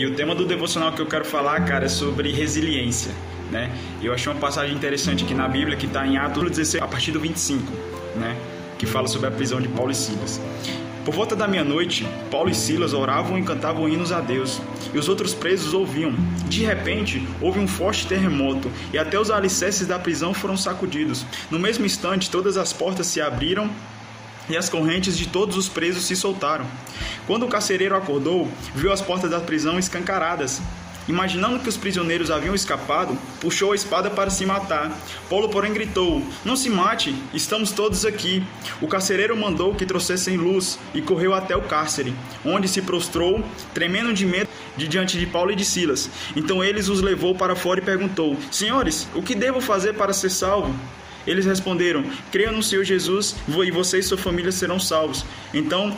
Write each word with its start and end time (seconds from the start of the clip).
E 0.00 0.06
o 0.06 0.14
tema 0.14 0.34
do 0.34 0.46
devocional 0.46 0.92
que 0.92 1.02
eu 1.02 1.04
quero 1.04 1.26
falar, 1.26 1.62
cara, 1.66 1.84
é 1.84 1.88
sobre 1.90 2.32
resiliência, 2.32 3.12
né? 3.50 3.70
Eu 4.02 4.14
achei 4.14 4.32
uma 4.32 4.40
passagem 4.40 4.74
interessante 4.74 5.24
aqui 5.24 5.34
na 5.34 5.46
Bíblia 5.46 5.76
que 5.76 5.84
está 5.84 6.06
em 6.06 6.16
Atos 6.16 6.42
16, 6.48 6.82
a 6.82 6.88
partir 6.88 7.12
do 7.12 7.20
25, 7.20 7.70
né? 8.16 8.34
Que 8.78 8.86
fala 8.86 9.06
sobre 9.06 9.28
a 9.28 9.30
prisão 9.30 9.60
de 9.60 9.68
Paulo 9.68 9.90
e 9.90 9.94
Silas. 9.94 10.40
Por 11.04 11.12
volta 11.14 11.36
da 11.36 11.46
meia-noite, 11.46 12.08
Paulo 12.30 12.48
e 12.48 12.54
Silas 12.54 12.94
oravam 12.94 13.38
e 13.38 13.42
cantavam 13.42 13.86
hinos 13.86 14.10
a 14.10 14.22
Deus, 14.22 14.62
e 14.94 14.98
os 14.98 15.06
outros 15.06 15.34
presos 15.34 15.74
ouviam. 15.74 16.14
De 16.48 16.64
repente, 16.64 17.22
houve 17.38 17.58
um 17.58 17.68
forte 17.68 18.06
terremoto, 18.06 18.70
e 18.94 18.98
até 18.98 19.20
os 19.20 19.30
alicerces 19.30 19.86
da 19.86 19.98
prisão 19.98 20.32
foram 20.32 20.56
sacudidos. 20.56 21.26
No 21.50 21.58
mesmo 21.58 21.84
instante, 21.84 22.30
todas 22.30 22.56
as 22.56 22.72
portas 22.72 23.06
se 23.06 23.20
abriram 23.20 23.68
e 24.50 24.56
as 24.56 24.68
correntes 24.68 25.16
de 25.16 25.28
todos 25.28 25.56
os 25.56 25.68
presos 25.68 26.04
se 26.04 26.16
soltaram. 26.16 26.66
Quando 27.26 27.46
o 27.46 27.48
carcereiro 27.48 27.96
acordou, 27.96 28.48
viu 28.74 28.92
as 28.92 29.00
portas 29.00 29.30
da 29.30 29.40
prisão 29.40 29.78
escancaradas 29.78 30.60
Imaginando 31.10 31.58
que 31.58 31.68
os 31.68 31.76
prisioneiros 31.76 32.30
haviam 32.30 32.54
escapado, 32.54 33.18
puxou 33.40 33.72
a 33.72 33.74
espada 33.74 34.08
para 34.08 34.30
se 34.30 34.46
matar. 34.46 34.96
Paulo, 35.28 35.48
porém, 35.48 35.72
gritou: 35.72 36.22
Não 36.44 36.54
se 36.54 36.70
mate, 36.70 37.12
estamos 37.34 37.72
todos 37.72 38.04
aqui. 38.04 38.44
O 38.80 38.86
carcereiro 38.86 39.36
mandou 39.36 39.74
que 39.74 39.84
trouxessem 39.84 40.36
luz 40.36 40.78
e 40.94 41.02
correu 41.02 41.34
até 41.34 41.56
o 41.56 41.62
cárcere, 41.62 42.14
onde 42.44 42.68
se 42.68 42.80
prostrou, 42.82 43.42
tremendo 43.74 44.12
de 44.12 44.24
medo, 44.24 44.48
de 44.76 44.86
diante 44.86 45.18
de 45.18 45.26
Paulo 45.26 45.50
e 45.50 45.56
de 45.56 45.64
Silas. 45.64 46.08
Então 46.36 46.62
eles 46.62 46.88
os 46.88 47.00
levou 47.00 47.34
para 47.34 47.56
fora 47.56 47.80
e 47.80 47.84
perguntou: 47.84 48.36
Senhores, 48.52 49.08
o 49.12 49.20
que 49.20 49.34
devo 49.34 49.60
fazer 49.60 49.94
para 49.94 50.12
ser 50.12 50.30
salvo? 50.30 50.72
Eles 51.30 51.46
responderam: 51.46 52.04
Creia 52.32 52.50
no 52.50 52.62
Senhor 52.62 52.84
Jesus 52.84 53.36
e 53.64 53.70
você 53.70 54.00
e 54.00 54.02
sua 54.02 54.18
família 54.18 54.50
serão 54.50 54.80
salvos. 54.80 55.24
Então 55.54 55.96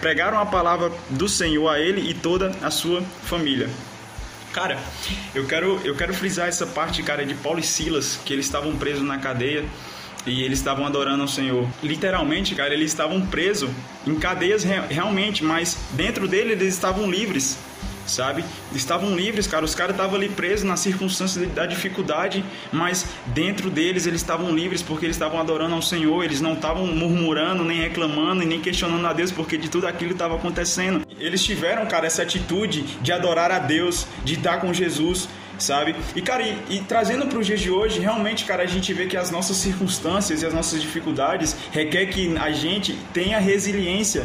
pregaram 0.00 0.38
a 0.38 0.44
palavra 0.44 0.92
do 1.08 1.26
Senhor 1.26 1.66
a 1.68 1.80
ele 1.80 2.10
e 2.10 2.12
toda 2.12 2.50
a 2.62 2.70
sua 2.70 3.00
família. 3.22 3.70
Cara, 4.52 4.78
eu 5.34 5.46
quero, 5.46 5.80
eu 5.84 5.96
quero 5.96 6.12
frisar 6.12 6.48
essa 6.48 6.66
parte, 6.66 7.02
cara, 7.02 7.24
de 7.24 7.34
Paulo 7.34 7.58
e 7.58 7.62
Silas, 7.62 8.20
que 8.24 8.32
eles 8.32 8.44
estavam 8.44 8.76
presos 8.76 9.02
na 9.02 9.18
cadeia 9.18 9.64
e 10.26 10.42
eles 10.42 10.58
estavam 10.58 10.86
adorando 10.86 11.22
ao 11.22 11.28
Senhor. 11.28 11.66
Literalmente, 11.82 12.54
cara, 12.54 12.74
eles 12.74 12.90
estavam 12.90 13.26
presos 13.26 13.70
em 14.06 14.14
cadeias 14.14 14.62
realmente, 14.62 15.42
mas 15.42 15.78
dentro 15.92 16.28
dele 16.28 16.52
eles 16.52 16.74
estavam 16.74 17.10
livres 17.10 17.58
sabe? 18.06 18.44
Estavam 18.74 19.14
livres, 19.14 19.46
cara. 19.46 19.64
Os 19.64 19.74
caras 19.74 19.94
estavam 19.94 20.16
ali 20.16 20.28
presos 20.28 20.64
nas 20.64 20.80
circunstâncias 20.80 21.48
da 21.52 21.66
dificuldade, 21.66 22.44
mas 22.72 23.06
dentro 23.26 23.70
deles 23.70 24.06
eles 24.06 24.20
estavam 24.20 24.50
livres 24.50 24.82
porque 24.82 25.06
eles 25.06 25.16
estavam 25.16 25.40
adorando 25.40 25.74
ao 25.74 25.82
Senhor. 25.82 26.24
Eles 26.24 26.40
não 26.40 26.54
estavam 26.54 26.86
murmurando, 26.86 27.64
nem 27.64 27.80
reclamando 27.80 28.42
e 28.42 28.46
nem 28.46 28.60
questionando 28.60 29.06
a 29.06 29.12
Deus 29.12 29.30
porque 29.30 29.56
de 29.56 29.68
tudo 29.68 29.86
aquilo 29.86 30.12
estava 30.12 30.36
acontecendo. 30.36 31.06
Eles 31.18 31.42
tiveram, 31.42 31.86
cara, 31.86 32.06
essa 32.06 32.22
atitude 32.22 32.82
de 33.00 33.12
adorar 33.12 33.50
a 33.50 33.58
Deus, 33.58 34.06
de 34.24 34.34
estar 34.34 34.60
com 34.60 34.72
Jesus 34.72 35.28
sabe? 35.58 35.94
E, 36.14 36.20
cara, 36.20 36.42
e, 36.42 36.58
e 36.70 36.80
trazendo 36.80 37.26
para 37.26 37.38
os 37.38 37.46
dias 37.46 37.60
de 37.60 37.70
hoje, 37.70 38.00
realmente, 38.00 38.44
cara, 38.44 38.62
a 38.62 38.66
gente 38.66 38.92
vê 38.92 39.06
que 39.06 39.16
as 39.16 39.30
nossas 39.30 39.56
circunstâncias 39.56 40.42
e 40.42 40.46
as 40.46 40.52
nossas 40.52 40.80
dificuldades 40.80 41.56
requer 41.72 42.06
que 42.06 42.36
a 42.36 42.50
gente 42.50 42.98
tenha 43.12 43.38
resiliência, 43.38 44.24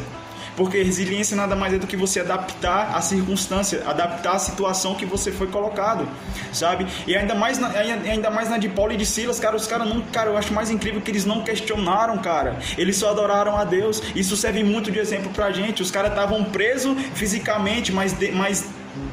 porque 0.59 0.83
resiliência 0.83 1.37
nada 1.37 1.55
mais 1.55 1.73
é 1.73 1.77
do 1.77 1.87
que 1.87 1.95
você 1.95 2.19
adaptar 2.19 2.93
a 2.93 2.99
circunstância, 2.99 3.81
adaptar 3.87 4.33
a 4.33 4.39
situação 4.39 4.93
que 4.93 5.05
você 5.05 5.31
foi 5.31 5.47
colocado, 5.47 6.05
sabe? 6.51 6.85
E 7.07 7.15
ainda 7.15 7.33
mais 7.33 7.57
na, 7.57 7.69
ainda 7.69 8.29
mais 8.29 8.49
na 8.49 8.57
de 8.57 8.67
Paulo 8.67 8.91
e 8.91 8.97
de 8.97 9.05
Silas, 9.05 9.39
cara, 9.39 9.55
os 9.55 9.65
caras 9.65 9.87
não, 9.87 10.01
cara, 10.01 10.31
eu 10.31 10.37
acho 10.37 10.53
mais 10.53 10.69
incrível 10.69 10.99
que 10.99 11.09
eles 11.09 11.23
não 11.23 11.43
questionaram, 11.45 12.17
cara. 12.17 12.59
Eles 12.77 12.97
só 12.97 13.11
adoraram 13.11 13.55
a 13.55 13.63
Deus. 13.63 14.03
Isso 14.13 14.35
serve 14.35 14.61
muito 14.61 14.91
de 14.91 14.99
exemplo 14.99 15.31
pra 15.31 15.49
gente. 15.49 15.81
Os 15.81 15.91
caras 15.91 16.11
estavam 16.11 16.43
presos 16.43 16.93
fisicamente, 17.13 17.93
mas, 17.93 18.11
de, 18.11 18.29
mas 18.33 18.65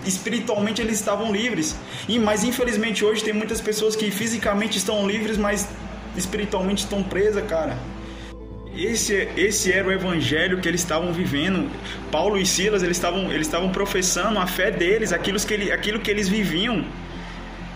espiritualmente 0.05 0.83
eles 0.83 0.98
estavam 0.98 1.30
livres. 1.30 1.77
E 2.08 2.19
mas 2.19 2.42
infelizmente 2.42 3.05
hoje 3.05 3.23
tem 3.23 3.33
muitas 3.33 3.61
pessoas 3.61 3.95
que 3.95 4.11
fisicamente 4.11 4.78
estão 4.78 5.07
livres, 5.07 5.39
mas 5.39 5.68
espiritualmente 6.17 6.83
estão 6.83 7.05
presas, 7.05 7.46
cara. 7.46 7.78
Esse, 8.77 9.29
esse 9.37 9.73
era 9.73 9.89
o 9.89 9.92
evangelho 9.92 10.61
que 10.61 10.69
eles 10.69 10.83
estavam 10.83 11.13
vivendo. 11.13 11.70
Paulo 12.11 12.37
e 12.37 12.45
Silas, 12.45 12.83
eles 12.83 12.97
estavam, 12.97 13.33
eles 13.33 13.47
estavam 13.47 13.70
professando 13.70 14.39
a 14.39 14.47
fé 14.47 14.70
deles, 14.70 15.13
aquilo 15.13 15.41
que, 15.41 15.55
ele, 15.55 15.73
aquilo 15.73 15.98
que 15.98 16.11
eles 16.11 16.29
viviam. 16.29 16.85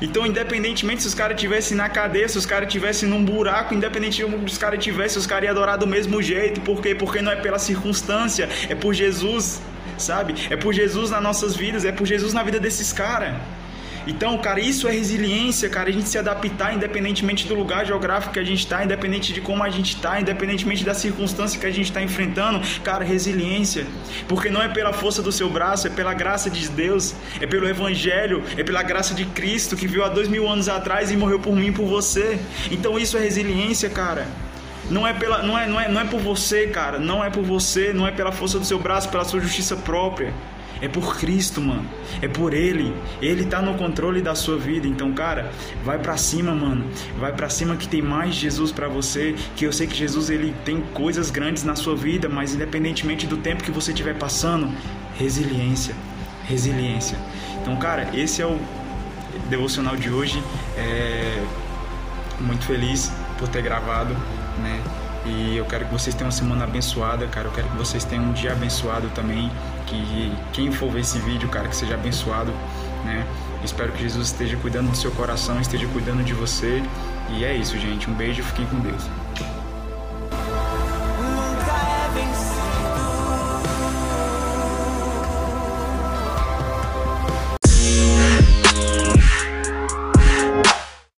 Então, 0.02 0.26
independentemente 0.26 1.02
se 1.02 1.08
os 1.08 1.14
caras 1.14 1.36
estivessem 1.36 1.76
na 1.76 1.88
cadeia, 1.88 2.28
se 2.28 2.38
os 2.38 2.46
caras 2.46 2.68
estivessem 2.68 3.08
num 3.08 3.22
buraco, 3.22 3.74
independentemente 3.74 4.38
se 4.48 4.52
os 4.52 4.58
caras 4.58 4.78
estivessem, 4.78 5.18
os 5.18 5.26
caras 5.26 5.44
iam 5.44 5.52
adorar 5.52 5.76
do 5.78 5.86
mesmo 5.86 6.22
jeito. 6.22 6.60
Por 6.62 6.80
quê? 6.80 6.94
Porque 6.94 7.20
não 7.20 7.32
é 7.32 7.36
pela 7.36 7.58
circunstância, 7.58 8.48
é 8.68 8.74
por 8.74 8.94
Jesus, 8.94 9.60
sabe? 9.98 10.34
É 10.48 10.56
por 10.56 10.72
Jesus 10.72 11.10
nas 11.10 11.22
nossas 11.22 11.54
vidas, 11.54 11.84
é 11.84 11.92
por 11.92 12.06
Jesus 12.06 12.32
na 12.32 12.42
vida 12.42 12.58
desses 12.58 12.92
caras. 12.92 13.34
Então, 14.06 14.36
cara, 14.38 14.60
isso 14.60 14.88
é 14.88 14.92
resiliência, 14.92 15.68
cara, 15.68 15.88
a 15.88 15.92
gente 15.92 16.08
se 16.08 16.18
adaptar 16.18 16.74
independentemente 16.74 17.46
do 17.46 17.54
lugar 17.54 17.84
geográfico 17.84 18.32
que 18.34 18.38
a 18.38 18.44
gente 18.44 18.60
está, 18.60 18.84
independente 18.84 19.32
de 19.32 19.40
como 19.40 19.62
a 19.62 19.70
gente 19.70 19.94
está, 19.94 20.20
independentemente 20.20 20.84
da 20.84 20.94
circunstância 20.94 21.60
que 21.60 21.66
a 21.66 21.70
gente 21.70 21.86
está 21.86 22.02
enfrentando, 22.02 22.60
cara, 22.82 23.04
resiliência. 23.04 23.86
Porque 24.28 24.48
não 24.48 24.62
é 24.62 24.68
pela 24.68 24.92
força 24.92 25.22
do 25.22 25.30
seu 25.30 25.50
braço, 25.50 25.86
é 25.86 25.90
pela 25.90 26.14
graça 26.14 26.48
de 26.48 26.68
Deus, 26.68 27.14
é 27.40 27.46
pelo 27.46 27.68
Evangelho, 27.68 28.42
é 28.56 28.64
pela 28.64 28.82
graça 28.82 29.14
de 29.14 29.24
Cristo 29.26 29.76
que 29.76 29.86
veio 29.86 30.04
há 30.04 30.08
dois 30.08 30.28
mil 30.28 30.48
anos 30.48 30.68
atrás 30.68 31.10
e 31.10 31.16
morreu 31.16 31.38
por 31.38 31.54
mim 31.54 31.66
e 31.66 31.72
por 31.72 31.86
você. 31.86 32.38
Então, 32.70 32.98
isso 32.98 33.16
é 33.16 33.20
resiliência, 33.20 33.90
cara. 33.90 34.26
Não 34.90 35.06
é, 35.06 35.12
pela, 35.12 35.42
não, 35.42 35.56
é, 35.56 35.68
não, 35.68 35.80
é, 35.80 35.88
não 35.88 36.00
é 36.00 36.04
por 36.04 36.20
você, 36.20 36.66
cara. 36.66 36.98
Não 36.98 37.24
é 37.24 37.30
por 37.30 37.44
você, 37.44 37.92
não 37.92 38.06
é 38.06 38.10
pela 38.10 38.32
força 38.32 38.58
do 38.58 38.64
seu 38.64 38.78
braço, 38.78 39.08
pela 39.08 39.24
sua 39.24 39.40
justiça 39.40 39.76
própria. 39.76 40.34
É 40.80 40.88
por 40.88 41.16
Cristo, 41.18 41.60
mano. 41.60 41.84
É 42.22 42.28
por 42.28 42.54
Ele. 42.54 42.94
Ele 43.20 43.44
tá 43.44 43.60
no 43.60 43.74
controle 43.74 44.22
da 44.22 44.34
sua 44.34 44.56
vida. 44.56 44.86
Então, 44.86 45.12
cara, 45.12 45.50
vai 45.84 45.98
para 45.98 46.16
cima, 46.16 46.54
mano. 46.54 46.86
Vai 47.18 47.32
para 47.32 47.48
cima 47.48 47.76
que 47.76 47.86
tem 47.88 48.00
mais 48.00 48.34
Jesus 48.34 48.72
para 48.72 48.88
você. 48.88 49.34
Que 49.56 49.64
eu 49.64 49.72
sei 49.72 49.86
que 49.86 49.94
Jesus 49.94 50.30
ele 50.30 50.54
tem 50.64 50.80
coisas 50.94 51.30
grandes 51.30 51.64
na 51.64 51.76
sua 51.76 51.94
vida, 51.94 52.28
mas 52.28 52.54
independentemente 52.54 53.26
do 53.26 53.36
tempo 53.36 53.62
que 53.62 53.70
você 53.70 53.90
estiver 53.92 54.16
passando, 54.16 54.70
resiliência. 55.18 55.94
Resiliência. 56.44 57.18
Então, 57.60 57.76
cara, 57.76 58.10
esse 58.14 58.40
é 58.40 58.46
o 58.46 58.58
devocional 59.48 59.96
de 59.96 60.10
hoje. 60.10 60.42
É 60.76 61.42
muito 62.40 62.64
feliz 62.64 63.12
por 63.38 63.48
ter 63.48 63.62
gravado, 63.62 64.14
né? 64.62 64.80
E 65.26 65.56
eu 65.56 65.64
quero 65.66 65.84
que 65.84 65.92
vocês 65.92 66.14
tenham 66.14 66.26
uma 66.26 66.32
semana 66.32 66.64
abençoada, 66.64 67.26
cara. 67.26 67.48
Eu 67.48 67.52
quero 67.52 67.68
que 67.68 67.76
vocês 67.76 68.04
tenham 68.04 68.24
um 68.24 68.32
dia 68.32 68.52
abençoado 68.52 69.08
também. 69.14 69.50
Que 69.90 70.32
quem 70.52 70.70
for 70.70 70.88
ver 70.90 71.00
esse 71.00 71.18
vídeo, 71.18 71.48
cara, 71.48 71.68
que 71.68 71.74
seja 71.74 71.94
abençoado, 71.94 72.52
né? 73.04 73.26
Espero 73.64 73.92
que 73.92 74.02
Jesus 74.02 74.28
esteja 74.28 74.56
cuidando 74.56 74.90
do 74.90 74.96
seu 74.96 75.10
coração, 75.10 75.60
esteja 75.60 75.86
cuidando 75.88 76.22
de 76.22 76.32
você. 76.32 76.82
E 77.30 77.44
é 77.44 77.54
isso, 77.54 77.76
gente. 77.76 78.08
Um 78.08 78.14
beijo, 78.14 78.42
fiquem 78.42 78.66
com 78.66 78.78
Deus. 78.78 79.04